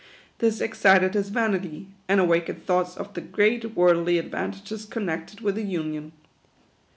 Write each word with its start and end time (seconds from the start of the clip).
This 0.39 0.61
ex 0.61 0.79
cited 0.79 1.13
his 1.13 1.29
vanity, 1.29 1.87
and 2.07 2.19
awakened 2.19 2.65
thoughts 2.65 2.97
of 2.97 3.13
the 3.13 3.21
great 3.21 3.75
worldly 3.75 4.17
advantages 4.17 4.85
connected 4.85 5.41
with 5.41 5.55
a 5.59 5.61
union. 5.61 6.11